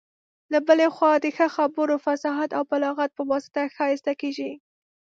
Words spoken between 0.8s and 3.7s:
خوا د ښه خبرو، فصاحت او بلاغت په واسطه